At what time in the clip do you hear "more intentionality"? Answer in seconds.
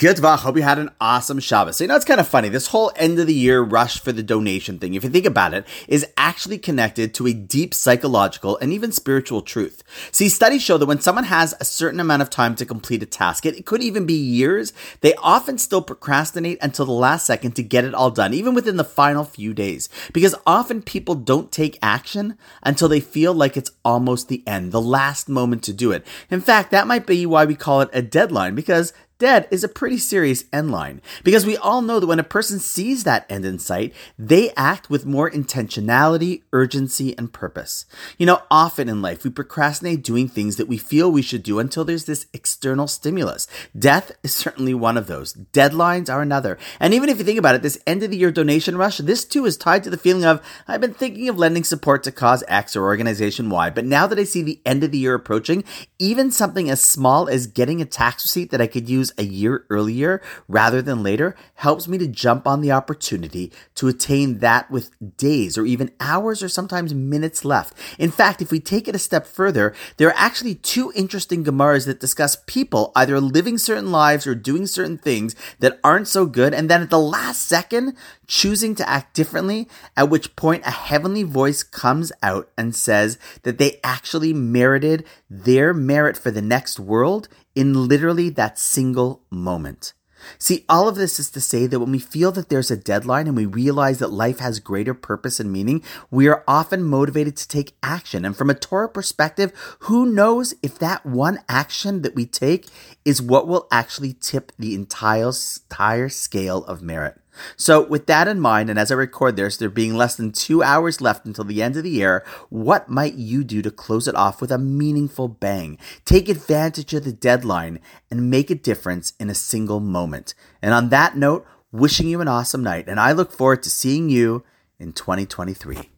35.06-36.42